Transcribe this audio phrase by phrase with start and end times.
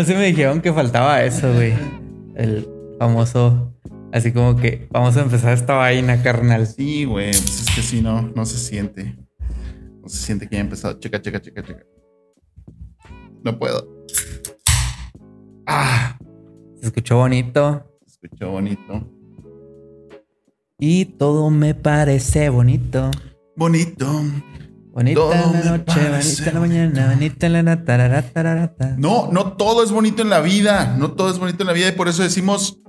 [0.00, 1.74] Bueno, sí me dijeron que faltaba eso, güey.
[2.34, 2.66] El
[2.98, 3.74] famoso.
[4.12, 6.66] Así como que vamos a empezar esta vaina, carnal.
[6.66, 7.32] Sí, güey.
[7.32, 9.18] Pues es que sí, no, no se siente.
[10.00, 10.98] No se siente que ya ha empezado.
[10.98, 11.84] Checa, checa, checa, checa.
[13.44, 14.06] No puedo.
[15.66, 16.16] Ah.
[16.80, 17.84] Se escuchó bonito.
[18.06, 19.06] Se escuchó bonito.
[20.78, 23.10] Y todo me parece bonito.
[23.54, 24.08] Bonito.
[24.92, 28.96] Bonita la noche, bonita en la mañana, bonita en la tararata.
[28.98, 30.96] No, no todo es bonito en la vida.
[30.98, 32.80] No todo es bonito en la vida y por eso decimos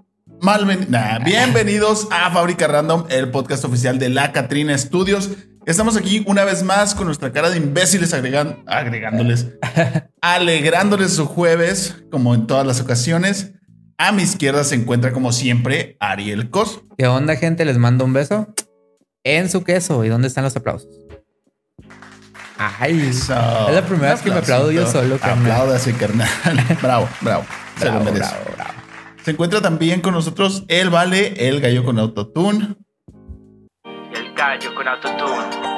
[0.42, 0.66] mal
[1.24, 5.30] bienvenidos a Fábrica Random, el podcast oficial de la Catrina Studios.
[5.68, 9.52] Estamos aquí una vez más con nuestra cara de imbéciles agregan, agregándoles,
[10.22, 13.54] alegrándoles su jueves, como en todas las ocasiones.
[14.00, 16.82] A mi izquierda se encuentra como siempre Ariel Cos.
[16.98, 17.64] ¿Qué onda, gente?
[17.64, 18.48] Les mando un beso
[19.24, 20.04] en su queso.
[20.04, 20.90] ¿Y dónde están los aplausos?
[22.58, 25.72] Ay, es la primera vez que me aplaudo yo solo, carnal.
[25.74, 26.30] así, carnal.
[26.82, 27.46] bravo, bravo.
[27.78, 28.74] Se bravo, bravo, bravo.
[29.24, 32.76] Se encuentra también con nosotros el Vale, el gallo con autotune.
[33.84, 35.72] El gallo con autotune.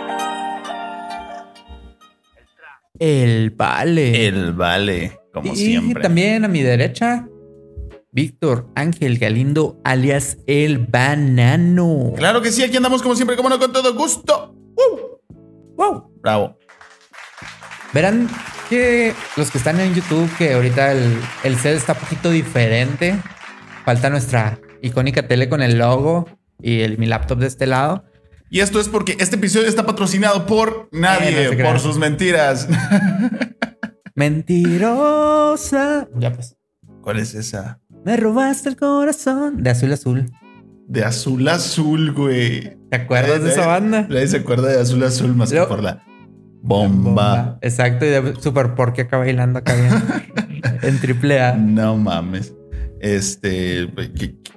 [2.99, 4.27] El Vale.
[4.27, 6.01] El Vale, como siempre.
[6.01, 7.27] Y también a mi derecha,
[8.11, 12.13] Víctor Ángel Galindo, alias el Banano.
[12.15, 14.55] Claro que sí, aquí andamos como siempre, como no, con todo gusto.
[15.83, 16.11] ¡Wow!
[16.21, 16.57] Bravo.
[17.93, 18.29] Verán
[18.69, 23.19] que los que están en YouTube, que ahorita el, el set está un poquito diferente.
[23.85, 26.27] Falta nuestra icónica tele con el logo
[26.61, 28.05] y el, mi laptop de este lado.
[28.49, 32.67] Y esto es porque este episodio está patrocinado por nadie, eh, por sus mentiras.
[34.15, 36.07] Mentirosa.
[36.15, 36.55] Ya pues.
[37.01, 37.81] ¿Cuál es esa?
[38.05, 39.61] Me robaste el corazón.
[39.63, 40.31] De azul azul.
[40.87, 42.77] De azul azul, güey.
[42.89, 44.07] ¿Te acuerdas de esa banda?
[44.09, 46.03] Nadie se acuerda de azul azul más que por la
[46.61, 47.57] bomba.
[47.61, 50.71] Exacto, y de Super Porque acá bailando acá bien.
[50.81, 51.55] en triple A.
[51.55, 52.53] No mames.
[52.99, 53.91] Este,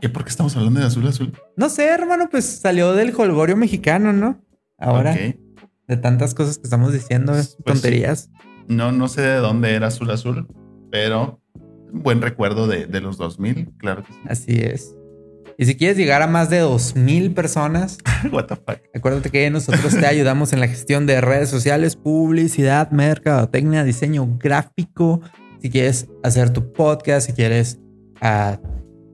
[0.00, 1.32] ¿qué, por qué estamos hablando de azul azul?
[1.56, 4.40] No sé, hermano, pues salió del holgorio mexicano, ¿no?
[4.78, 5.14] Ahora.
[5.14, 8.30] De tantas cosas que estamos diciendo, pues tonterías.
[8.68, 10.48] No, no sé de dónde era azul azul,
[10.90, 11.40] pero
[11.92, 14.18] buen recuerdo de, de los 2000, claro que sí.
[14.28, 14.95] Así es.
[15.58, 17.98] Y si quieres llegar a más de 2000 personas,
[18.32, 18.78] What the fuck?
[18.94, 25.22] acuérdate que nosotros te ayudamos en la gestión de redes sociales, publicidad, mercadotecnia, diseño gráfico.
[25.62, 27.78] Si quieres hacer tu podcast, si quieres
[28.20, 28.60] ah,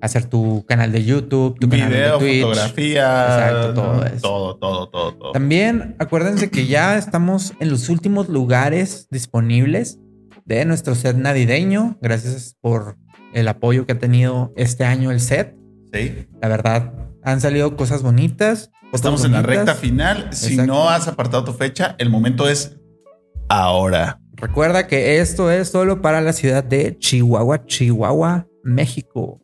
[0.01, 2.43] hacer tu canal de YouTube, tu Video, canal de Twitch.
[2.43, 4.21] fotografía, Exacto, todo eso.
[4.21, 5.33] Todo, todo, todo, todo.
[5.33, 10.01] También acuérdense que ya estamos en los últimos lugares disponibles
[10.45, 11.99] de nuestro set navideño.
[12.03, 12.97] Gracias por
[13.33, 15.57] el apoyo que ha tenido este año el set.
[15.93, 16.27] Sí.
[16.41, 16.93] La verdad,
[17.23, 18.71] han salido cosas bonitas.
[18.93, 20.29] Estamos en la recta final.
[20.33, 22.77] Si no has apartado tu fecha, el momento es
[23.49, 24.19] ahora.
[24.35, 29.41] Recuerda que esto es solo para la ciudad de Chihuahua, Chihuahua, México.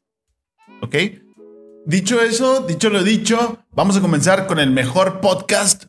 [0.83, 0.97] Ok.
[1.87, 5.85] Dicho eso, dicho lo dicho, vamos a comenzar con el mejor podcast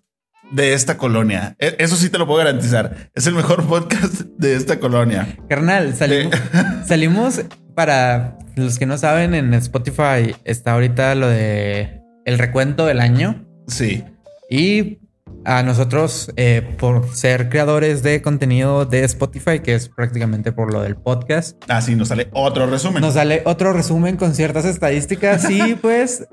[0.52, 1.56] de esta colonia.
[1.60, 3.10] E, eso sí te lo puedo garantizar.
[3.14, 5.38] Es el mejor podcast de esta colonia.
[5.50, 6.36] Carnal, salimos,
[6.88, 7.42] salimos
[7.80, 13.46] para los que no saben, en Spotify está ahorita lo de el recuento del año.
[13.68, 14.04] Sí.
[14.50, 15.00] Y
[15.46, 20.82] a nosotros, eh, por ser creadores de contenido de Spotify, que es prácticamente por lo
[20.82, 21.56] del podcast.
[21.70, 23.00] Ah, sí, nos sale otro resumen.
[23.00, 26.28] Nos sale otro resumen con ciertas estadísticas y pues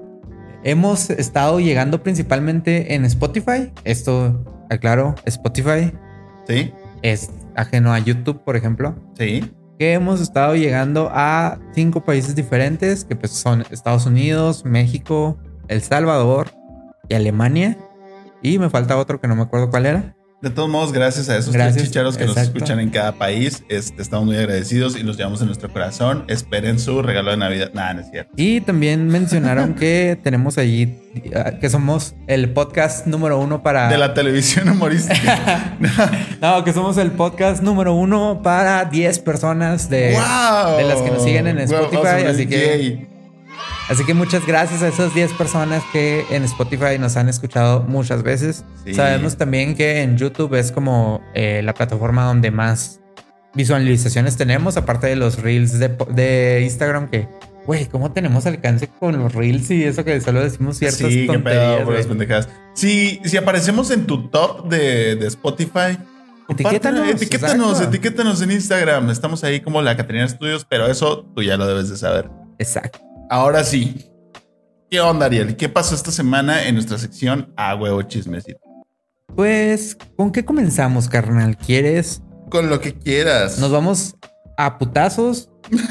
[0.65, 3.71] hemos estado llegando principalmente en Spotify.
[3.85, 5.93] Esto, aclaro, Spotify.
[6.49, 6.73] Sí.
[7.03, 8.97] Es ajeno a YouTube, por ejemplo.
[9.17, 15.39] Sí que hemos estado llegando a cinco países diferentes, que pues son Estados Unidos, México,
[15.69, 16.51] El Salvador
[17.09, 17.77] y Alemania.
[18.43, 20.16] Y me falta otro que no me acuerdo cuál era.
[20.43, 24.03] De todos modos, gracias a esos gracias, chicharos que nos escuchan en cada país, este,
[24.03, 26.25] estamos muy agradecidos y los llevamos en nuestro corazón.
[26.29, 27.71] Esperen su regalo de Navidad.
[27.73, 28.33] Nada, no es cierto.
[28.37, 30.95] Y también mencionaron que tenemos allí,
[31.35, 33.89] ah, que somos el podcast número uno para...
[33.89, 35.79] De la televisión humorística.
[36.43, 41.25] no, que somos el podcast número uno para 10 personas de, de las que nos
[41.25, 42.27] siguen en Spotify.
[42.29, 43.16] así que...
[43.89, 48.25] Así que muchas gracias a esas 10 personas que en Spotify nos han escuchado muchas
[48.25, 48.65] veces.
[48.93, 53.01] Sabemos también que en YouTube es como eh, la plataforma donde más
[53.55, 57.29] visualizaciones tenemos, aparte de los reels de, Instagram que,
[57.65, 62.07] güey, ¿cómo tenemos alcance con los reels y eso que solo decimos ciertas sí, tonterías?
[62.07, 62.49] pendejadas.
[62.75, 65.97] Sí, si aparecemos en tu top de, Spotify,
[66.49, 69.11] Etiquétanos, etiquétanos, etiquétanos en Instagram.
[69.11, 72.31] Estamos ahí como la Catrina Studios, pero eso tú ya lo debes de saber.
[72.59, 73.06] Exacto.
[73.29, 74.11] Ahora sí.
[74.91, 75.57] ¿Qué onda, Ariel?
[75.57, 78.61] ¿Qué pasó esta semana en nuestra sección A huevo chismecito?
[79.35, 81.57] Pues, ¿con qué comenzamos, carnal?
[81.57, 82.23] ¿Quieres?
[82.51, 83.59] Con lo que quieras.
[83.59, 84.17] Nos vamos
[84.57, 85.51] a putazos.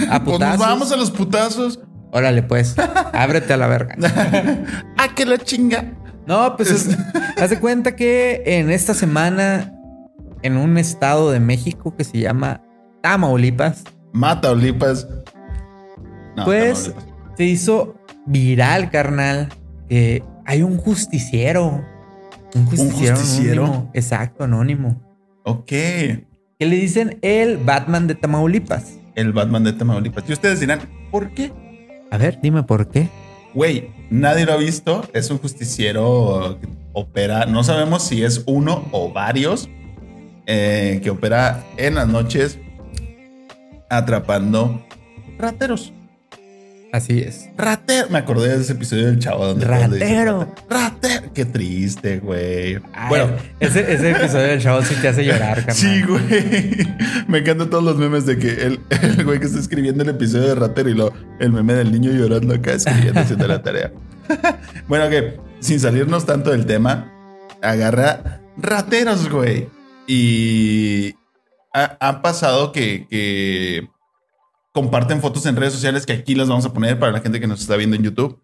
[0.09, 1.79] A pues nos vamos a los putazos.
[2.11, 2.75] Órale, pues,
[3.11, 3.95] ábrete a la verga.
[4.97, 5.93] ¡Ah, que la chinga!
[6.25, 6.87] No, pues,
[7.37, 9.73] haz de cuenta que en esta semana,
[10.41, 12.61] en un estado de México que se llama
[13.01, 13.83] Tamaulipas.
[14.13, 15.05] Mataulipas.
[16.45, 16.93] pues,
[17.37, 17.95] se hizo
[18.25, 19.49] viral, carnal.
[19.89, 21.83] que hay un justiciero.
[22.53, 23.91] Un justiciero, Anónimo.
[23.93, 25.01] Exacto, anónimo.
[25.43, 25.67] Ok.
[25.67, 26.25] Que
[26.59, 28.97] le dicen el Batman de Tamaulipas.
[29.15, 30.23] El Batman de Tamaulipas.
[30.27, 30.79] Y ustedes dirán,
[31.11, 31.51] ¿por qué?
[32.11, 33.09] A ver, dime por qué.
[33.53, 35.03] Güey, nadie lo ha visto.
[35.13, 37.45] Es un justiciero que opera.
[37.45, 39.69] No sabemos si es uno o varios.
[40.47, 42.59] Eh, que opera en las noches
[43.89, 44.85] atrapando
[45.37, 45.91] rateros.
[46.95, 47.49] Así es.
[47.57, 48.07] Ratero.
[48.09, 49.65] Me acordé de ese episodio del chavo donde.
[49.65, 50.55] Ratero.
[50.69, 51.33] Ratero.
[51.33, 52.79] Qué triste, güey.
[53.09, 53.81] Bueno, ese,
[54.11, 55.75] episodio del chavo sí te hace llorar, carnal.
[55.75, 56.87] Sí, güey.
[57.27, 60.47] Me encantan todos los memes de que el, el güey que está escribiendo el episodio
[60.47, 61.11] de Ratero y lo,
[61.41, 63.91] el meme del niño llorando acá escribiendo haciendo la tarea.
[64.87, 67.11] bueno, que sin salirnos tanto del tema,
[67.61, 69.67] agarra rateros, güey.
[70.07, 71.13] Y
[71.73, 73.89] ha, ha pasado que, que
[74.75, 77.47] comparten fotos en redes sociales que aquí las vamos a poner para la gente que
[77.47, 78.43] nos está viendo en YouTube.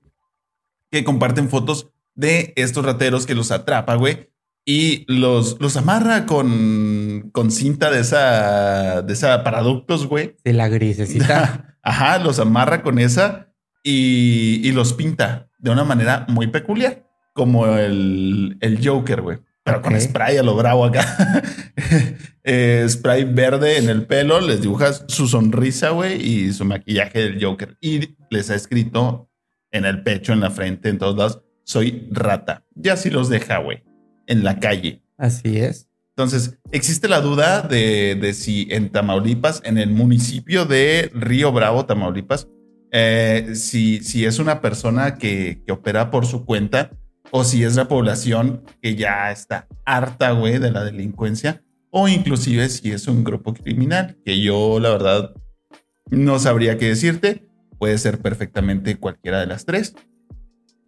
[0.89, 4.29] Que comparten fotos de estos rateros que los atrapa, güey.
[4.63, 10.37] Y los, los amarra con, con cinta de esa, de esa paraductos, güey.
[10.45, 11.77] De la grisecita.
[11.83, 17.65] Ajá, los amarra con esa y, y, los pinta de una manera muy peculiar, como
[17.75, 19.39] el, el Joker, güey
[19.71, 21.43] pero con spray a lo bravo acá.
[22.43, 27.43] Eh, spray verde en el pelo, les dibujas su sonrisa, güey, y su maquillaje del
[27.43, 27.77] Joker.
[27.79, 29.29] Y les ha escrito
[29.69, 32.65] en el pecho, en la frente, en todos lados, soy rata.
[32.73, 33.83] Ya así los deja, güey,
[34.25, 35.03] en la calle.
[35.19, 35.87] Así es.
[36.15, 42.47] Entonces, existe la duda de, si en Tamaulipas, en el municipio de Río Bravo, Tamaulipas,
[42.91, 46.89] eh, si, si es una persona que, que opera por su cuenta,
[47.31, 52.69] o si es la población que ya está harta, güey, de la delincuencia, o inclusive
[52.69, 55.33] si es un grupo criminal, que yo la verdad
[56.09, 57.47] no sabría qué decirte,
[57.79, 59.95] puede ser perfectamente cualquiera de las tres.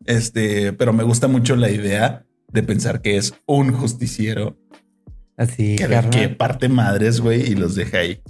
[0.05, 4.57] Este, pero me gusta mucho la idea de pensar que es un justiciero.
[5.37, 8.21] Así, que, que parte madres, güey, y los deja ahí.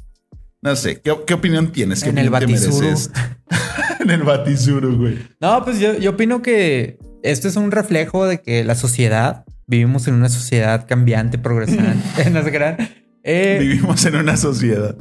[0.62, 2.04] No sé, ¿qué, opinión tienes?
[2.04, 2.88] ¿Qué en el batisuro.
[4.00, 5.18] en el batisuro, güey.
[5.42, 10.07] No, pues yo, yo opino que esto es un reflejo de que la sociedad, vivimos
[10.07, 12.77] en una sociedad cambiante, progresante, no sé
[13.23, 14.97] eh, vivimos en una sociedad.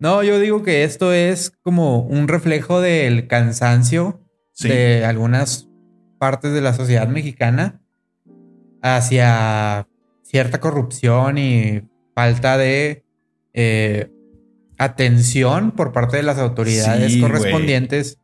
[0.00, 4.20] No, yo digo que esto es como un reflejo del cansancio
[4.60, 5.68] de algunas
[6.18, 7.80] partes de la sociedad mexicana
[8.82, 9.88] hacia
[10.22, 11.82] cierta corrupción y
[12.14, 13.04] falta de
[13.52, 14.10] eh,
[14.78, 18.18] atención por parte de las autoridades correspondientes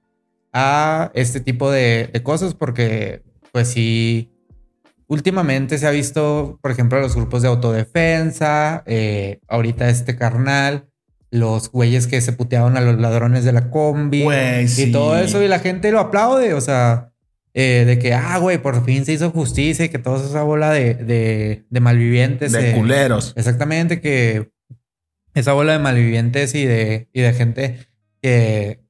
[0.52, 4.31] a este tipo de, cosas porque, pues sí,
[5.06, 10.88] últimamente se ha visto, por ejemplo, los grupos de autodefensa, eh, ahorita este carnal,
[11.31, 14.25] los güeyes que se puteaban a los ladrones de la combi
[14.64, 17.12] y todo eso, y la gente lo aplaude, o sea,
[17.54, 20.71] eh, de que, ah, güey, por fin se hizo justicia y que toda esa bola
[20.71, 22.52] de, de, de malvivientes.
[22.52, 23.33] De culeros.
[23.37, 24.50] Exactamente, que
[25.35, 27.78] esa bola de malvivientes y de, y de gente
[28.23, 28.80] que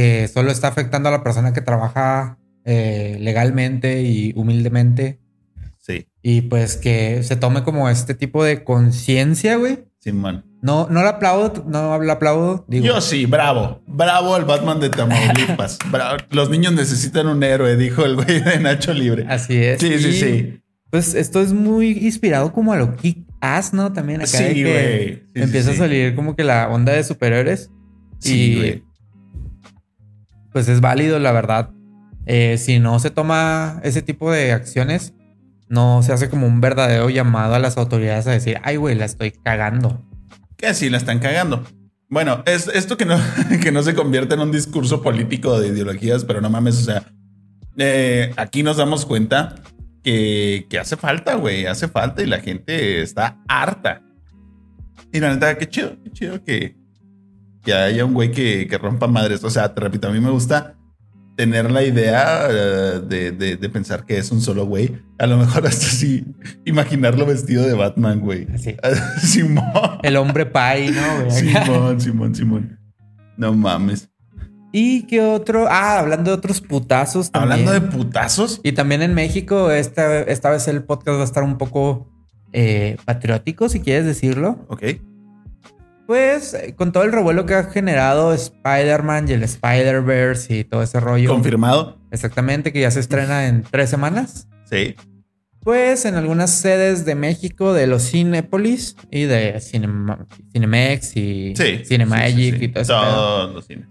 [0.00, 5.20] que solo está afectando a la persona que trabaja eh, legalmente y humildemente.
[5.78, 6.06] Sí.
[6.22, 9.84] Y pues que se tome como este tipo de conciencia, güey.
[9.98, 10.46] Simón.
[10.62, 12.64] No, no lo aplaudo, no lo aplaudo.
[12.66, 12.86] Digo.
[12.86, 13.82] Yo sí, bravo.
[13.86, 15.78] Bravo el Batman de Tamaulipas.
[16.30, 19.26] Los niños necesitan un héroe, dijo el güey de Nacho Libre.
[19.28, 19.80] Así es.
[19.80, 20.62] Sí, sí, sí.
[20.88, 23.92] Pues esto es muy inspirado como a lo kick ass, ¿no?
[23.92, 25.24] También acá sí, güey.
[25.34, 27.70] empieza a salir como que la onda de superhéroes.
[28.18, 28.89] Sí, güey
[30.52, 31.70] pues es válido, la verdad.
[32.26, 35.14] Eh, si no se toma ese tipo de acciones,
[35.68, 39.04] no se hace como un verdadero llamado a las autoridades a decir, ay, güey, la
[39.04, 40.04] estoy cagando.
[40.56, 41.64] Que sí, la están cagando.
[42.08, 43.18] Bueno, es esto que no,
[43.62, 47.04] que no se convierte en un discurso político de ideologías, pero no mames, o sea,
[47.76, 49.54] eh, aquí nos damos cuenta
[50.02, 54.02] que, hace falta, güey, hace falta y la gente está harta.
[55.12, 56.76] Y la neta, qué chido, qué chido que,
[57.62, 59.44] que haya un güey que, rompa madres.
[59.44, 60.76] O sea, te repito, a mí me gusta
[61.36, 65.00] tener la idea eh, de, pensar que es un solo güey.
[65.18, 66.24] A lo mejor hasta así,
[66.64, 68.46] imaginarlo vestido de Batman, güey.
[69.22, 69.98] Simón.
[70.02, 71.30] El hombre pay, ¿no?
[71.30, 72.78] Simón, Simón, Simón.
[73.36, 74.08] No mames.
[74.72, 75.66] ¿Y qué otro?
[75.68, 77.32] Ah, hablando de otros putazos.
[77.32, 77.68] También.
[77.68, 78.60] Hablando de putazos.
[78.62, 82.08] Y también en México, esta, esta vez el podcast va a estar un poco
[82.52, 84.64] eh, patriótico, si quieres decirlo.
[84.68, 84.84] Ok
[86.10, 90.82] Pues eh, con todo el revuelo que ha generado Spider-Man y el Spider-Verse y todo
[90.82, 91.30] ese rollo.
[91.30, 92.00] Confirmado.
[92.10, 94.48] Exactamente, que ya se estrena en tres semanas.
[94.68, 94.96] Sí.
[95.60, 102.60] Pues en algunas sedes de México, de los Cinépolis y de Cinemex y sí, Cinemagic
[102.60, 102.92] y todo eso.
[102.92, 103.86] Todos los cines.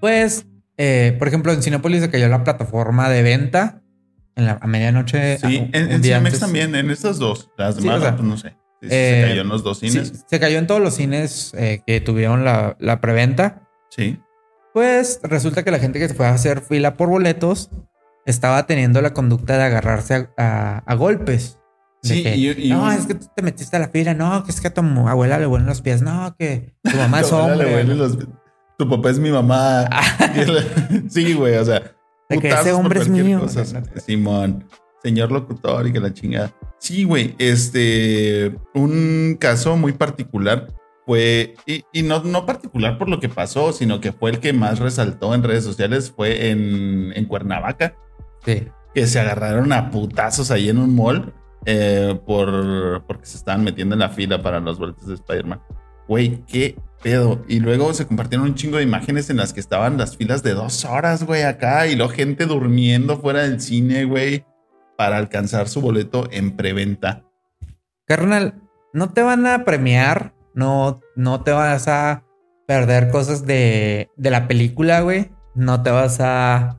[0.00, 0.46] Pues,
[0.78, 3.84] eh, por ejemplo, en Cinépolis se cayó la plataforma de venta
[4.34, 5.38] en la, a medianoche.
[5.38, 7.50] Sí, en, Cinemex también, en estas dos.
[7.56, 8.56] Las demás, pues no sé.
[8.88, 10.24] Se eh, cayó en los dos cines.
[10.26, 13.68] se cayó en todos los cines eh, que tuvieron la, la preventa.
[13.90, 14.18] Sí.
[14.72, 17.70] Pues resulta que la gente que se fue a hacer fila por boletos
[18.24, 21.58] estaba teniendo la conducta de agarrarse a, golpes.
[22.02, 24.68] Sí, y, no, es que tú te metiste a la fila, no, que es que
[24.68, 27.84] a tu abuela le huelen los pies, no, que tu mamá es hombre.
[28.78, 29.88] Tu papá es mi mamá.
[31.08, 31.92] sí, güey, o sea.
[32.28, 33.46] De que ese hombre es mío.
[34.04, 34.66] Simón,
[35.02, 36.52] señor locutor y que la chingada.
[36.82, 40.66] Sí, güey, este, un caso muy particular
[41.06, 44.80] fue, y, no, no particular por lo que pasó, sino que fue el que más
[44.80, 47.94] resaltó en redes sociales, fue en, en Cuernavaca.
[48.44, 51.32] Que se agarraron a putazos ahí en un mall
[51.66, 55.62] eh, por, porque se estaban metiendo en la fila para los boletos de Spider-Man.
[56.08, 57.44] Güey, qué pedo.
[57.46, 60.54] Y luego se compartieron un chingo de imágenes en las que estaban las filas de
[60.54, 61.86] dos horas, güey, acá.
[61.86, 64.44] Y luego gente durmiendo fuera del cine, güey,
[65.02, 67.24] para alcanzar su boleto en preventa.
[68.06, 68.54] Carnal,
[68.92, 72.22] no te van a premiar, no, no te vas a
[72.68, 75.32] perder cosas de, de la película, güey.
[75.56, 76.78] No te vas a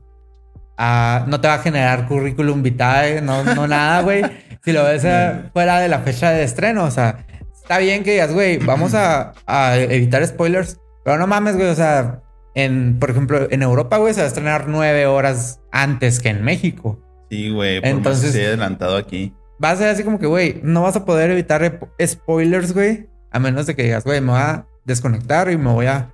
[1.27, 4.23] no te va a generar currículum vitae, no, no nada, güey.
[4.63, 8.13] Si lo ves eh, fuera de la fecha de estreno, o sea, está bien que
[8.13, 9.33] digas, güey, vamos a,
[9.75, 12.21] evitar spoilers, pero no mames, güey, o sea,
[12.55, 16.41] en, por ejemplo, en Europa, güey, se va a estrenar nueve horas antes que en
[16.41, 17.02] México.
[17.33, 19.33] Sí, güey, por entonces se adelantado aquí.
[19.63, 23.39] Va a ser así como que, güey, no vas a poder evitar spoilers, güey, a
[23.39, 26.13] menos de que digas, güey, me voy a desconectar y me voy a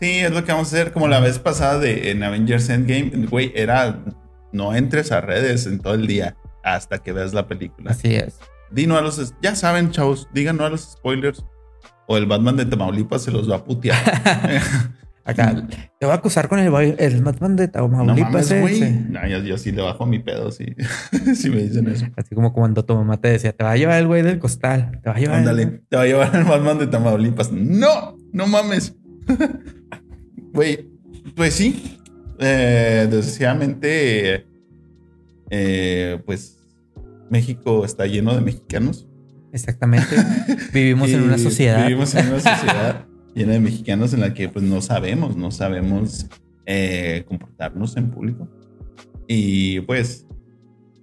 [0.00, 0.92] Sí, es lo que vamos a hacer.
[0.92, 4.02] Como la vez pasada de en Avengers Endgame, güey, era
[4.50, 7.92] no entres a redes en todo el día hasta que veas la película.
[7.92, 8.40] Así es.
[8.72, 9.34] Dino a los.
[9.40, 11.44] Ya saben, chavos, digan no a los spoilers.
[12.08, 13.96] O el Batman de Tamaulipas se los va a putear.
[15.26, 15.66] Acá,
[15.98, 18.48] te voy a acusar con el, el Batman de Tamaulipas.
[18.52, 18.80] No güey.
[19.10, 20.66] No, yo, sí le bajo mi pedo, sí.
[21.34, 22.06] si me dicen eso.
[22.16, 25.00] Así como cuando tu mamá te decía, te va a llevar el güey del costal.
[25.02, 25.38] Te va a llevar.
[25.38, 27.50] Ándale, te va a llevar el Batman de Tamaulipas.
[27.50, 28.94] No, no mames.
[30.52, 30.88] Güey,
[31.34, 31.98] pues sí.
[32.38, 34.46] Eh, desgraciadamente,
[35.50, 36.56] eh, pues
[37.28, 39.06] México está lleno de mexicanos.
[39.52, 40.16] Exactamente.
[40.72, 41.84] Vivimos en una sociedad.
[41.84, 43.06] Vivimos en una sociedad
[43.36, 46.26] llena de mexicanos en la que pues no sabemos, no sabemos
[46.64, 48.48] eh, comportarnos en público.
[49.28, 50.26] Y pues,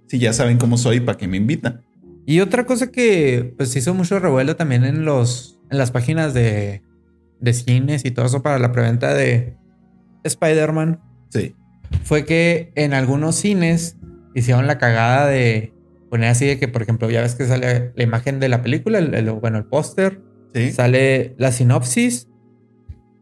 [0.06, 1.82] si ya saben cómo soy, ¿para qué me invitan?
[2.26, 6.82] Y otra cosa que pues hizo mucho revuelo también en los en las páginas de
[7.40, 9.56] de cines y todo eso para la preventa de
[10.24, 11.00] Spider-Man.
[11.28, 11.54] Sí.
[12.02, 13.96] Fue que en algunos cines
[14.34, 15.72] hicieron la cagada de
[16.10, 18.98] poner así de que, por ejemplo, ya ves que sale la imagen de la película,
[18.98, 20.20] el, bueno, el póster.
[20.54, 20.72] Sí.
[20.72, 22.28] Sale la sinopsis,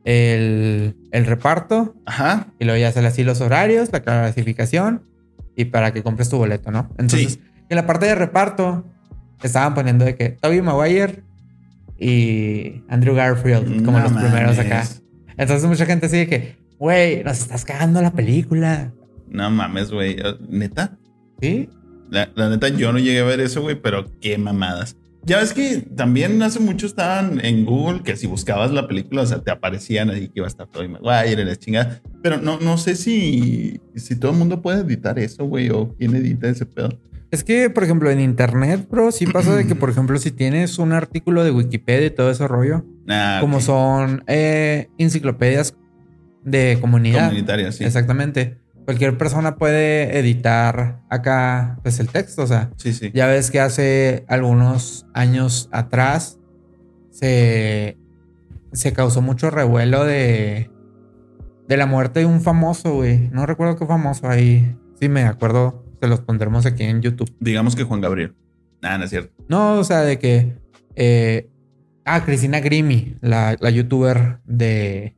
[0.04, 1.94] el, el, reparto.
[2.04, 2.48] Ajá.
[2.58, 5.02] Y luego ya sale así los horarios, la clasificación
[5.56, 6.90] y para que compres tu boleto, ¿no?
[6.98, 8.84] Entonces, en la parte de reparto
[9.42, 11.22] estaban poniendo de que Toby Maguire
[11.98, 14.84] y Andrew Garfield como los primeros acá.
[15.36, 18.92] Entonces mucha gente sigue que, güey, nos estás cagando la película.
[19.28, 20.16] No mames, güey.
[20.48, 20.98] ¿Neta?
[21.40, 21.68] Sí.
[22.10, 24.96] La, neta, yo no llegué a ver eso, güey, pero qué mamadas.
[25.24, 29.26] Ya ves que también hace mucho estaban en Google que si buscabas la película, o
[29.26, 32.02] sea, te aparecían ahí que iba a estar todo y Maguire, la chingada.
[32.22, 36.14] Pero no, no sé si, si todo el mundo puede editar eso, güey, o quién
[36.16, 36.98] edita ese pedo.
[37.30, 40.78] Es que, por ejemplo, en internet, bro, sí pasa de que, por ejemplo, si tienes
[40.78, 45.74] un artículo de Wikipedia y todo ese rollo, ah, como son eh, enciclopedias
[46.44, 47.28] de comunidad.
[47.28, 47.84] Comunitarias, sí.
[47.84, 48.58] Exactamente.
[48.84, 52.42] Cualquier persona puede editar acá, pues, el texto.
[52.42, 53.10] O sea, sí, sí.
[53.14, 56.38] ya ves que hace algunos años atrás
[57.10, 57.96] se,
[58.72, 60.70] se causó mucho revuelo de,
[61.68, 63.28] de la muerte de un famoso, güey.
[63.30, 64.76] No recuerdo qué famoso ahí.
[64.98, 67.32] Sí, me acuerdo te los pondremos aquí en YouTube.
[67.38, 68.34] Digamos que Juan Gabriel.
[68.82, 69.32] Ah, no es cierto.
[69.46, 70.58] No, o sea, de que.
[70.96, 71.48] Eh,
[72.04, 75.14] ah, Cristina Grimi, la, youtuber de,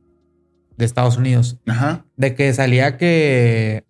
[0.77, 1.59] de Estados Unidos.
[1.67, 2.05] Ajá.
[2.15, 3.85] De que salía que.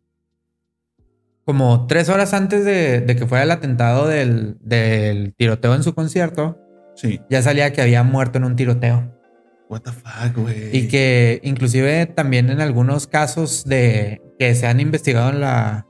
[1.45, 6.59] Como tres horas antes de, que fuera el atentado del, del, tiroteo en su concierto.
[6.95, 7.21] Sí.
[7.29, 9.13] Ya salía que había muerto en un tiroteo.
[9.69, 10.75] What the fuck, güey.
[10.75, 15.85] Y que inclusive también en algunos casos de que se han investigado en la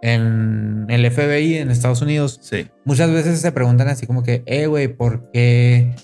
[0.00, 2.68] en el FBI en Estados Unidos, sí.
[2.84, 5.94] muchas veces se preguntan así como que, eh, güey, ¿por qué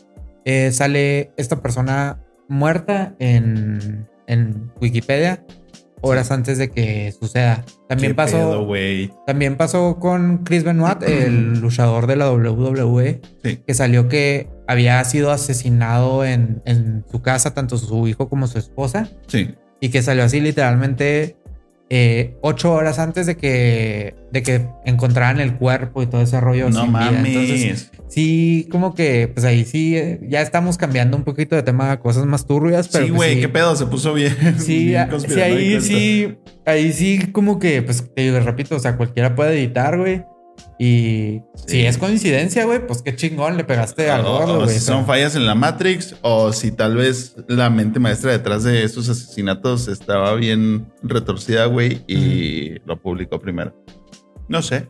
[0.45, 5.45] eh, sale esta persona muerta en, en Wikipedia
[6.05, 7.65] horas antes de que suceda.
[7.89, 8.67] También pasó.
[9.27, 15.31] también pasó con Chris Benoit, el luchador de la WWE, que salió que había sido
[15.31, 19.09] asesinado en, en, su casa, tanto su hijo como su esposa.
[19.27, 19.55] Sí.
[19.81, 21.37] Y que salió así literalmente
[21.91, 26.71] eh, ocho horas antes de que, de que encontraran el cuerpo y todo ese rollo.
[26.71, 27.91] No mames.
[28.09, 32.01] sí, como que, pues ahí sí, eh, ya estamos cambiando un poquito de tema a
[32.01, 32.89] cosas más turbias.
[32.89, 34.35] Pero sí, pues güey, qué pedo, se puso bien.
[34.59, 34.95] Sí,
[35.29, 39.99] sí ahí sí, ahí sí, como que, pues te repito, o sea, cualquiera puede editar,
[39.99, 40.25] güey.
[40.79, 44.71] Y si es coincidencia, güey, pues qué chingón le pegaste al gordo, güey.
[44.71, 48.83] Si son fallas en la Matrix o si tal vez la mente maestra detrás de
[48.83, 53.75] esos asesinatos estaba bien retorcida, güey, y lo publicó primero.
[54.49, 54.89] No sé.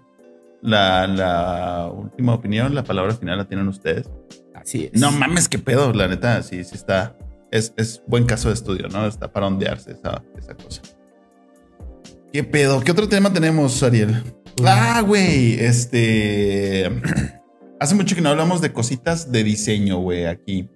[0.63, 4.09] La, la, última opinión, la palabra final la tienen ustedes.
[4.55, 4.99] Así es.
[4.99, 7.19] No mames, qué pedo, la neta, sí, sí está.
[7.51, 9.07] Es, es buen caso de estudio, ¿no?
[9.07, 10.81] Está para ondearse esa, esa cosa.
[12.33, 12.81] ¿Qué pedo?
[12.81, 14.25] ¿Qué otro tema tenemos, Ariel?
[14.65, 16.91] Ah, güey, este...
[17.81, 20.69] Hace mucho que no hablamos de cositas de diseño, güey, aquí.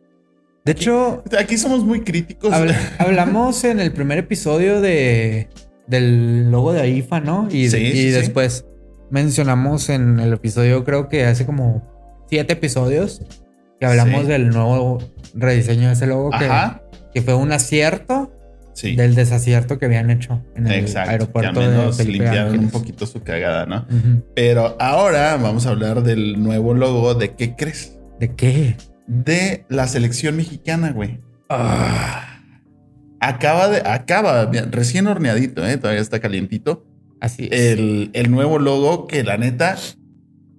[0.64, 1.22] De hecho...
[1.38, 2.52] Aquí somos muy críticos.
[2.98, 5.48] hablamos en el primer episodio de,
[5.86, 7.48] del logo de IFA, ¿no?
[7.50, 8.64] Y, y después
[9.10, 11.82] mencionamos en el episodio, creo que hace como
[12.28, 13.22] siete episodios,
[13.80, 14.98] que hablamos del nuevo
[15.34, 16.50] rediseño de ese logo, que,
[17.14, 18.30] que fue un acierto
[18.82, 21.60] del desacierto que habían hecho en el Exacto, aeropuerto.
[21.60, 23.86] Que al menos limpiaron un poquito su cagada, ¿no?
[24.34, 27.98] Pero ahora vamos a hablar del nuevo logo de ¿qué crees?
[28.20, 28.76] ¿De qué?
[29.06, 31.18] De la selección mexicana, güey.
[31.48, 32.42] Ah.
[33.20, 35.76] Acaba de, acaba, recién horneadito, ¿eh?
[35.76, 36.86] todavía está calientito.
[37.20, 37.78] Así es.
[37.78, 39.76] El, el nuevo logo que la neta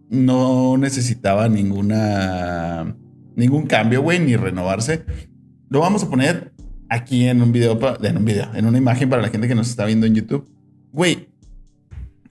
[0.09, 2.95] no necesitaba ninguna,
[3.35, 5.05] ningún cambio, güey, ni renovarse.
[5.69, 6.51] Lo vamos a poner
[6.89, 9.69] aquí en un video, en un video, en una imagen para la gente que nos
[9.69, 10.49] está viendo en YouTube.
[10.91, 11.29] Güey,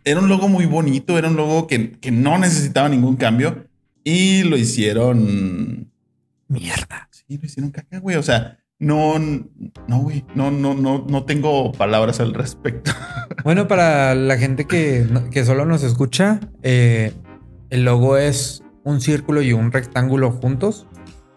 [0.04, 3.68] era un logo muy bonito, era un logo que, que no necesitaba ningún cambio
[4.04, 5.90] y lo hicieron
[6.48, 7.08] mierda.
[7.10, 8.16] Sí, lo hicieron caca, güey.
[8.16, 12.92] O sea, no, no, güey, no, no, no, no tengo palabras al respecto.
[13.44, 17.12] Bueno, para la gente que, que solo nos escucha, eh,
[17.70, 20.86] el logo es un círculo y un rectángulo juntos.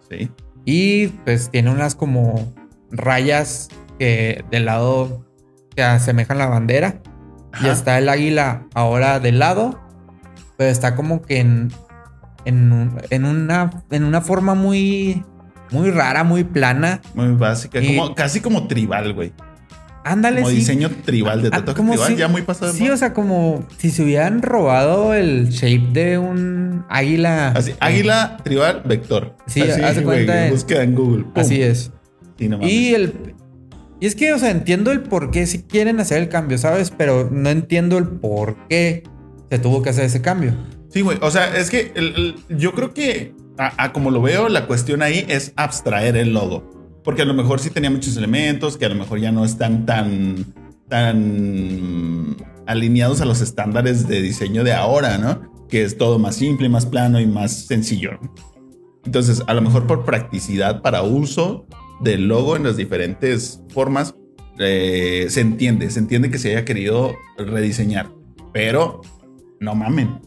[0.10, 0.30] Sí.
[0.66, 2.52] Y pues tiene unas como
[2.92, 5.26] rayas que del lado
[5.76, 7.02] que asemejan la bandera.
[7.62, 9.80] Y está el águila ahora del lado,
[10.58, 11.72] pero está como que en,
[12.46, 15.26] en, en, una, en una forma muy,
[15.70, 17.02] muy rara, muy plana.
[17.14, 19.34] Muy básica, como, casi como tribal, güey.
[20.04, 22.74] Ándale, como diseño tribal de ah, tatuaje tribal, ya muy pasado.
[22.74, 27.50] Sí, o sea, como si se hubieran robado el shape de un águila.
[27.50, 29.36] Así, águila tribal vector.
[29.46, 30.50] Sí, hace cuenta.
[30.50, 31.26] búsqueda en Google.
[31.36, 31.92] Así es
[32.62, 33.36] y el.
[34.00, 36.92] Y es que, o sea, entiendo el por qué si quieren hacer el cambio, ¿sabes?
[36.92, 39.04] Pero no entiendo el por qué
[39.52, 40.56] se tuvo que hacer ese cambio.
[40.90, 41.20] Sí, güey.
[41.22, 41.94] O sea, es que
[42.50, 47.00] yo creo que, a, como lo veo, la cuestión ahí es abstraer el logo.
[47.04, 49.86] Porque a lo mejor sí tenía muchos elementos que a lo mejor ya no están
[49.86, 50.46] tan,
[50.90, 55.68] tan alineados a los estándares de diseño de ahora, ¿no?
[55.70, 58.20] Que es todo más simple, más plano y más sencillo.
[59.06, 61.66] Entonces, a lo mejor por practicidad para uso,
[62.02, 64.16] del logo en las diferentes formas,
[64.60, 68.10] eh, se entiende, se entiende que se haya querido rediseñar,
[68.54, 69.02] pero
[69.60, 70.20] no mamen.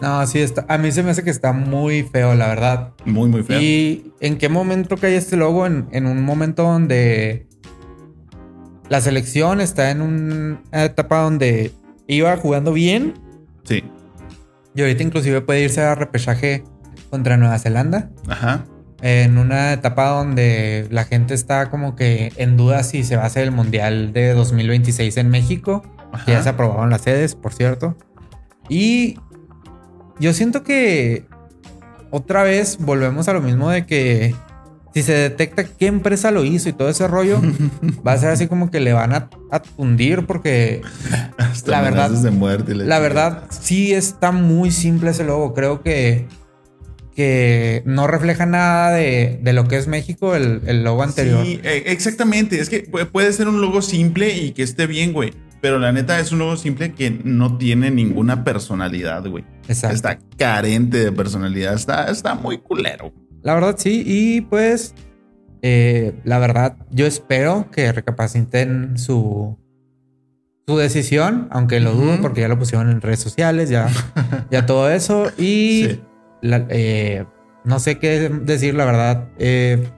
[0.00, 0.64] No, sí está.
[0.68, 2.92] A mí se me hace que está muy feo, la verdad.
[3.04, 3.60] Muy, muy feo.
[3.60, 5.66] ¿Y en qué momento cae este logo?
[5.66, 7.46] En, en un momento donde
[8.88, 11.72] la selección está en una etapa donde
[12.06, 13.14] iba jugando bien.
[13.64, 13.82] Sí.
[14.74, 16.62] Y ahorita inclusive puede irse a repechaje
[17.10, 18.10] contra Nueva Zelanda.
[18.28, 18.64] Ajá
[19.00, 23.26] en una etapa donde la gente está como que en duda si se va a
[23.26, 25.82] hacer el Mundial de 2026 en México,
[26.24, 27.96] que ya se aprobaron las sedes, por cierto.
[28.68, 29.18] Y
[30.18, 31.26] yo siento que
[32.10, 34.34] otra vez volvemos a lo mismo de que
[34.94, 37.40] si se detecta qué empresa lo hizo y todo ese rollo,
[38.06, 40.82] va a ser así como que le van a, a tundir porque
[41.66, 42.10] la verdad,
[42.66, 45.54] la verdad sí está muy simple ese logo.
[45.54, 46.26] Creo que
[47.18, 51.44] que no refleja nada de, lo que es México, el, logo anterior.
[51.44, 52.60] Sí, e, exactamente.
[52.60, 55.32] Es que puede ser un logo simple y que esté bien, güey.
[55.60, 59.44] Pero la neta es un logo simple que no tiene ninguna personalidad, güey.
[59.66, 59.96] Exacto.
[59.96, 61.74] Está carente de personalidad.
[61.74, 63.12] Está, está muy culero.
[63.42, 64.04] La verdad, sí.
[64.06, 64.94] Y pues,
[65.62, 69.58] eh, la verdad, yo espero que recapaciten su,
[70.68, 73.88] su decisión, aunque lo dudo porque ya lo pusieron en redes sociales, ya,
[74.52, 75.32] ya todo eso.
[75.36, 75.98] Y
[76.42, 77.24] eh,
[77.64, 79.28] no sé qué decir, la verdad.
[79.38, 79.88] Eh,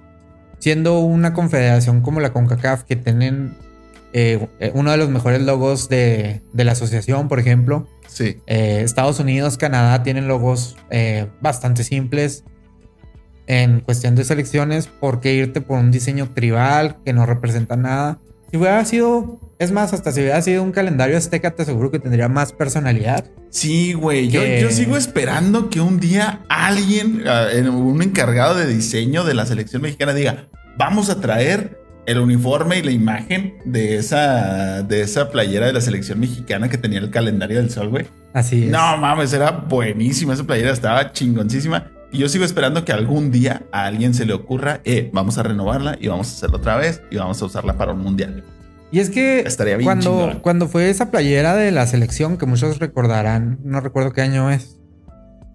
[0.58, 3.56] siendo una confederación como la CONCACAF, que tienen
[4.12, 7.88] eh, uno de los mejores logos de, la asociación, por ejemplo.
[8.06, 8.38] Sí.
[8.46, 10.76] Estados Unidos, Canadá tienen logos
[11.40, 12.44] bastante simples
[13.46, 14.86] en cuestión de selecciones.
[14.86, 18.18] ¿Por qué irte por un diseño tribal que no representa nada?
[18.50, 22.00] Si hubiera sido, es más, hasta si hubiera sido un calendario azteca, te aseguro que
[22.00, 23.24] tendría más personalidad.
[23.50, 24.28] Sí, güey.
[24.28, 29.82] Yo, sigo esperando que un día alguien, ah, un encargado de diseño de la selección
[29.82, 35.66] mexicana, diga: Vamos a traer el uniforme y la imagen de esa, de esa playera
[35.66, 38.06] de la selección mexicana que tenía el calendario del sol, güey.
[38.32, 38.70] Así es.
[38.70, 41.90] No mames, era buenísima esa playera, estaba chingoncísima.
[42.12, 45.42] Y yo sigo esperando que algún día a alguien se le ocurra, eh, vamos a
[45.42, 48.44] renovarla y vamos a hacerla otra vez y vamos a usarla para un mundial.
[48.92, 52.78] Y es que Estaría bien cuando, cuando fue esa playera de la selección, que muchos
[52.80, 54.80] recordarán, no recuerdo qué año es,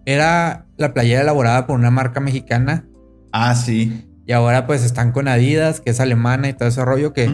[0.06, 2.86] era la playera elaborada por una marca mexicana.
[3.34, 4.08] Ah, sí.
[4.26, 7.30] Y ahora pues están con Adidas, que es alemana y todo ese rollo que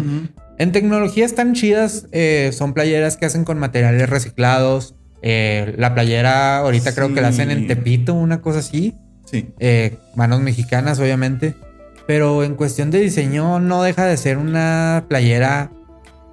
[0.57, 2.07] en tecnología están chidas.
[2.11, 4.95] Eh, son playeras que hacen con materiales reciclados.
[5.21, 8.95] Eh, la playera ahorita creo que la hacen en Tepito, una cosa así.
[9.31, 9.49] Sí.
[9.59, 11.55] Eh, manos mexicanas, obviamente.
[12.05, 15.71] Pero en cuestión de diseño, no deja de ser una playera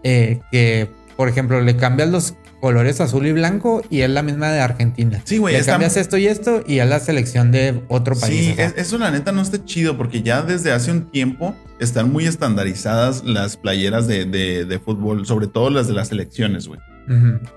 [0.02, 4.50] eh, que, por ejemplo, le cambias los colores azul y blanco y es la misma
[4.50, 5.22] de Argentina.
[5.24, 5.56] Sí, güey.
[5.56, 8.56] Le cambias esto y esto y es la selección de otro país.
[8.56, 12.26] Sí, eso la neta no está chido porque ya desde hace un tiempo están muy
[12.26, 16.80] estandarizadas las playeras de, de fútbol, sobre todo las de las selecciones, güey.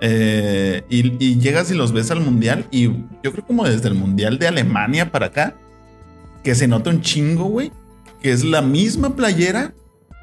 [0.02, 2.66] Eh, y, llegas y los ves al mundial.
[2.72, 2.88] Y
[3.24, 5.56] yo creo como desde el mundial de Alemania para acá,
[6.44, 7.72] que se nota un chingo, güey.
[8.22, 9.74] Que es la misma playera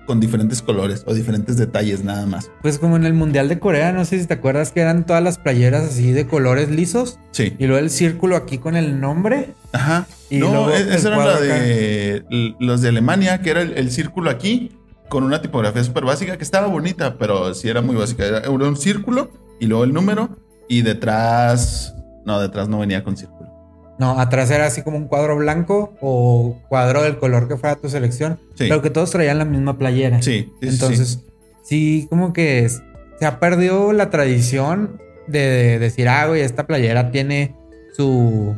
[0.07, 2.51] con diferentes colores o diferentes detalles nada más.
[2.63, 5.23] Pues como en el mundial de Corea, no sé si te acuerdas que eran todas
[5.23, 7.19] las playeras así de colores lisos.
[7.33, 7.55] Sí.
[7.59, 9.51] Y luego el círculo aquí con el nombre.
[9.73, 10.07] Ajá.
[10.31, 14.78] Y no, e-, esa era la de los de Alemania, que era el círculo aquí
[15.09, 18.25] con una tipografía súper básica que estaba bonita, pero sí era muy básica.
[18.27, 20.31] Era un círculo y luego el número
[20.69, 21.95] y detrás,
[22.25, 23.49] no, detrás no venía con círculo.
[23.99, 27.89] No, atrás era así como un cuadro blanco o cuadro del color que fuera tu
[27.89, 28.67] selección, sí.
[28.69, 30.23] pero que todos traían la misma playera.
[30.23, 31.25] Sí, entonces
[31.65, 32.07] sí.
[32.09, 37.57] como que se ha perdido la tradición de decir, ah, güey, esta playera tiene
[37.97, 38.57] su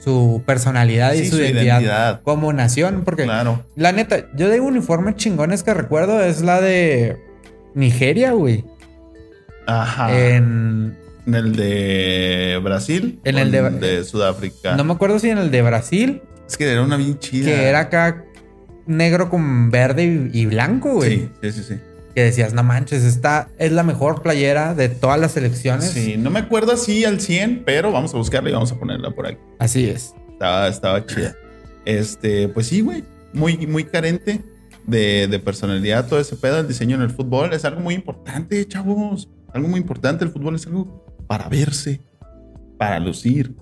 [0.00, 3.02] su personalidad y su, identidad, como nación.
[3.04, 3.64] Porque claro.
[3.76, 7.18] la neta, yo de uniformes chingones que recuerdo es la de
[7.74, 8.64] Nigeria, güey.
[9.66, 10.12] Ajá.
[10.16, 13.20] En, en el de Brasil.
[13.24, 14.76] En el de, Sudáfrica.
[14.76, 16.22] No me acuerdo si en el de Brasil.
[16.48, 17.46] Es que era una bien chida.
[17.46, 18.24] Que era acá
[18.86, 21.18] negro con verde y, blanco, güey.
[21.18, 21.80] Sí, sí, sí, sí
[22.20, 25.90] que decías, no manches, esta es la mejor playera de todas las selecciones.
[25.90, 29.10] Sí, no me acuerdo así al 100, pero vamos a buscarla y vamos a ponerla
[29.10, 29.38] por ahí.
[29.58, 30.14] Así es.
[30.32, 31.34] Estaba, estaba chida.
[31.86, 34.42] Este, pues sí, güey, muy, muy carente
[34.86, 36.58] de, de, personalidad todo ese pedo.
[36.60, 39.30] El diseño en el fútbol es algo muy importante, chavos.
[39.54, 40.22] Algo muy importante.
[40.22, 42.02] El fútbol es algo para verse,
[42.76, 43.56] para lucir.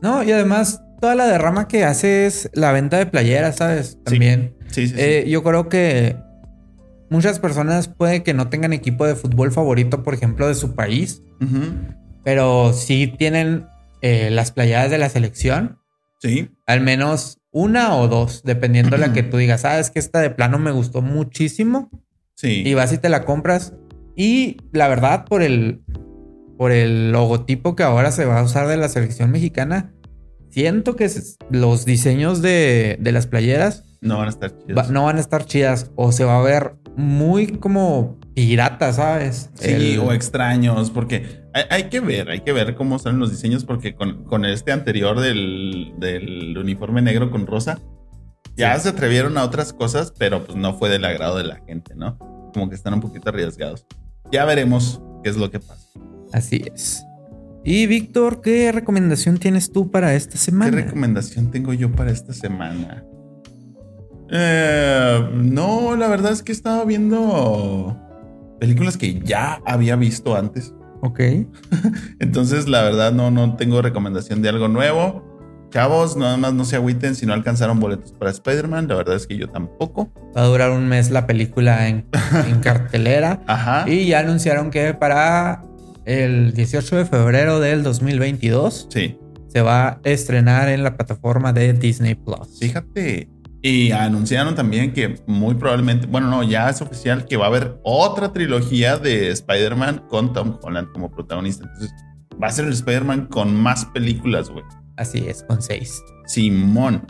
[0.00, 3.98] No, y además toda la derrama que hace es la venta de playeras, ¿sabes?
[4.04, 4.54] También.
[4.68, 5.00] Sí, sí, sí.
[5.00, 6.29] Eh, yo creo que
[7.10, 11.22] Muchas personas puede que no tengan equipo de fútbol favorito, por ejemplo, de su país,
[12.24, 13.66] pero sí tienen
[14.00, 15.78] eh, las playadas de la selección.
[16.20, 16.50] Sí.
[16.66, 19.64] Al menos una o dos, dependiendo de la que tú digas.
[19.64, 21.90] Ah, que esta de plano me gustó muchísimo.
[22.34, 22.62] Sí.
[22.64, 23.74] Y vas y te la compras.
[24.14, 25.82] Y la verdad, por el,
[26.56, 29.92] por el logotipo que ahora se va a usar de la selección mexicana,
[30.48, 31.10] siento que
[31.50, 34.90] los diseños de, de las playeras no van a estar chidas.
[34.90, 35.90] no van a estar chidas.
[35.96, 39.50] O se va a ver muy como pirata, ¿sabes?
[39.54, 43.94] Sí, o extraños, porque hay, que ver, hay que ver cómo salen los diseños, porque
[43.94, 47.78] con, este anterior del, uniforme negro con rosa,
[48.56, 51.94] ya se atrevieron a otras cosas, pero pues no fue del agrado de la gente,
[51.94, 52.18] ¿no?
[52.52, 53.86] Como que están un poquito arriesgados.
[54.30, 55.86] Ya veremos qué es lo que pasa.
[56.32, 57.04] Así es.
[57.64, 60.70] Y Víctor, ¿qué recomendación tienes tú para esta semana?
[60.70, 63.04] ¿Qué recomendación tengo yo para esta semana?
[64.30, 67.96] Eh, no, la verdad es que estaba viendo
[68.60, 70.74] películas que ya había visto antes.
[71.02, 71.20] Ok.
[72.20, 75.26] Entonces, la verdad, no, no tengo recomendación de algo nuevo.
[75.70, 78.88] Chavos, nada más no se agüiten si no alcanzaron boletos para Spider-Man.
[78.88, 80.12] La verdad es que yo tampoco.
[80.36, 82.06] Va a durar un mes la película en,
[82.46, 83.42] en cartelera.
[83.46, 83.88] Ajá.
[83.88, 85.62] Y ya anunciaron que para
[86.04, 89.16] el 18 de febrero del 2022 sí.
[89.48, 92.58] se va a estrenar en la plataforma de Disney Plus.
[92.58, 93.28] Fíjate,
[93.62, 97.78] y anunciaron también que muy probablemente, bueno, no, ya es oficial que va a haber
[97.82, 101.64] otra trilogía de Spider-Man con Tom Holland como protagonista.
[101.64, 101.92] Entonces,
[102.42, 104.64] va a ser el Spider-Man con más películas, güey.
[104.96, 106.02] Así es, con seis.
[106.26, 107.06] Simón.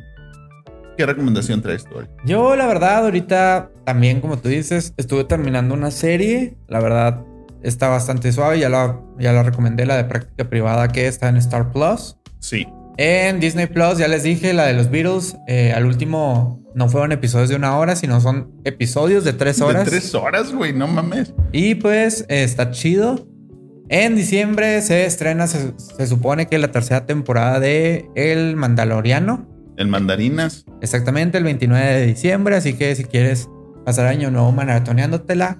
[0.96, 1.96] ¿Qué recomendación traes tú?
[2.26, 6.58] Yo, la verdad, ahorita también, como tú dices, estuve terminando una serie.
[6.68, 7.24] La verdad,
[7.62, 8.58] está bastante suave.
[8.58, 12.16] Ya la, ya la recomendé, la de práctica privada que está en Star Plus.
[12.40, 12.66] Sí.
[13.02, 15.34] En Disney Plus, ya les dije, la de los Beatles.
[15.46, 19.86] Eh, al último no fueron episodios de una hora, sino son episodios de tres horas.
[19.86, 21.32] De tres horas, güey, no mames.
[21.50, 23.26] Y pues está chido.
[23.88, 25.72] En diciembre se estrena, se,
[26.06, 29.48] supone que la tercera temporada de El Mandaloriano.
[29.78, 30.66] El Mandarinas.
[30.82, 32.54] Exactamente, el 29 de diciembre.
[32.54, 33.48] Así que si quieres
[33.86, 35.56] pasar año nuevo maratoneándotela,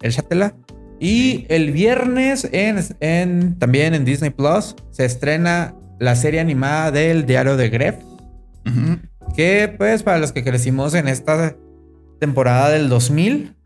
[0.00, 0.56] échatela.
[0.98, 7.56] Y el viernes en, también en Disney Plus se estrena la serie animada del diario
[7.56, 7.96] de Gref.
[9.34, 11.56] Que pues para los que crecimos en esta
[12.20, 13.56] temporada del 2000,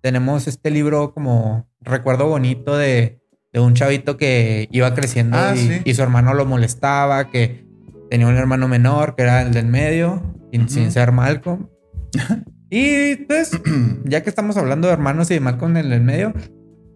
[0.00, 3.20] tenemos este libro como recuerdo bonito de,
[3.54, 7.66] un chavito que iba creciendo ah, y, su hermano lo molestaba, que
[8.08, 10.22] tenía un hermano menor que era el del medio,
[10.68, 11.68] sin ser Malcolm.
[12.70, 13.50] y pues,
[14.04, 16.32] ya que estamos hablando de hermanos y de Malcolm en el medio,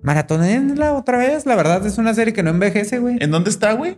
[0.03, 1.47] maratonenla otra vez.
[1.47, 3.17] La verdad es una serie que no envejece, güey.
[3.21, 3.97] ¿En dónde está, güey?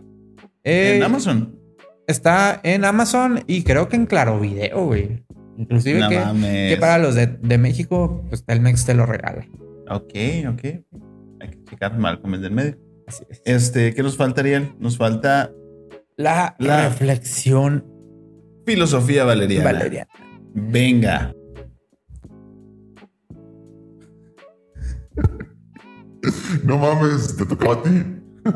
[0.65, 1.59] En eh, Amazon.
[2.07, 5.23] Está en Amazon y creo que en Claro Video, güey.
[5.57, 9.47] Inclusive que, para los de, México, pues Telmex te lo regala.
[9.89, 10.13] Ok,
[10.49, 10.63] ok.
[11.39, 12.77] Hay que checar mal es del medio.
[13.07, 13.41] Así es.
[13.45, 14.75] Este, ¿qué nos faltaría?
[14.79, 15.51] Nos falta
[16.17, 17.85] la, reflexión.
[18.65, 19.71] Filosofía valeriana.
[19.71, 20.09] Valeriana.
[20.53, 21.33] Venga.
[26.63, 27.89] no mames, te tocaba a ti.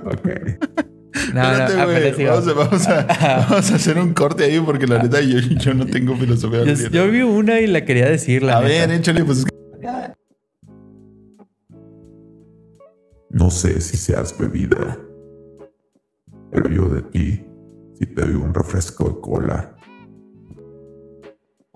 [0.05, 0.85] Ok.
[1.33, 1.41] No,
[2.55, 6.63] vamos, a, hacer un corte ahí porque la neta yo, no tengo filosofía.
[6.63, 8.49] Yo, yo, vi una y la quería decir.
[8.49, 9.45] a ver, échale, pues.
[13.31, 14.97] No sé si seas bebida,
[16.51, 17.45] pero yo de ti
[17.99, 19.75] si te doy un refresco de cola.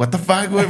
[0.04, 0.66] What the fuck, güey.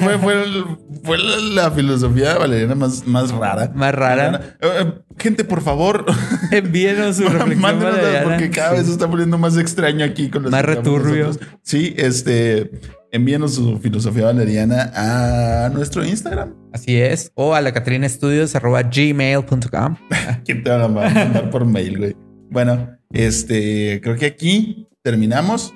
[1.03, 1.17] Fue,
[1.55, 3.71] la filosofía valeriana más, más rara.
[3.73, 4.57] Más rara.
[4.61, 6.05] Eh, eh, gente, por favor.
[6.51, 7.79] Envíenos su reflexión
[8.25, 11.31] porque cada vez se está poniendo más extraño aquí con los Más returbio.
[11.63, 12.79] Sí, este.
[13.11, 16.53] Envíenos su filosofía valeriana a nuestro Instagram.
[16.71, 17.31] Así es.
[17.33, 19.95] O a la gmail.com.
[20.45, 22.15] ¿Quién te va a mandar por mail, güey?
[22.51, 25.73] Bueno, este, creo que aquí terminamos.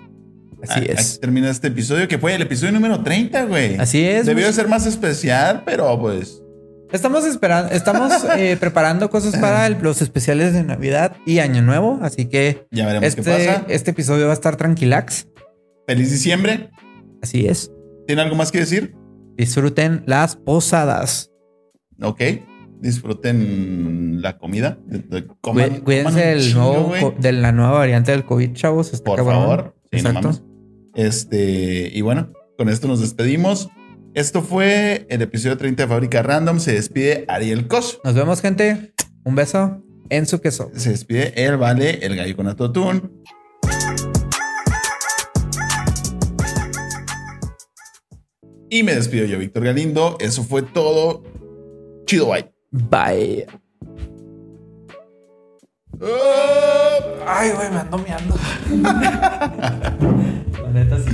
[0.64, 1.20] Así es.
[1.20, 3.76] termina este episodio, que fue el episodio número 30, güey.
[3.76, 4.26] Así es.
[4.26, 6.42] Debió ser más especial, pero pues.
[6.92, 12.26] Estamos esperando, estamos eh, preparando cosas para los especiales de Navidad y Año Nuevo, así
[12.28, 13.66] que ya veremos qué este, pasa.
[13.68, 15.28] Este episodio va a estar tranquilax.
[15.86, 16.70] Feliz diciembre.
[17.22, 17.72] Así es.
[18.06, 18.96] ¿Tiene algo más que decir?
[19.36, 21.32] Disfruten las posadas.
[22.02, 22.22] Ok.
[22.80, 24.80] Disfruten la comida.
[25.84, 26.36] Cuídense
[27.20, 29.02] de la nueva variante del COVID, chavos.
[29.02, 29.77] Por favor.
[29.92, 30.32] Exacto.
[30.96, 33.70] Este, y bueno, con esto nos despedimos.
[34.14, 36.60] Esto fue el episodio 30 de Fábrica Random.
[36.60, 38.00] Se despide Ariel Cos.
[38.04, 38.94] Nos vemos, gente.
[39.24, 40.72] Un beso en su queso.
[40.74, 43.24] Se despide el Vale, el gallo con atotún.
[48.70, 50.18] Y me despido yo, Víctor Galindo.
[50.20, 51.24] Eso fue todo.
[52.06, 52.52] Chido, bye.
[52.72, 53.46] Bye.
[57.28, 58.36] Ay, güey, me ando meando.
[60.64, 61.12] La neta sí.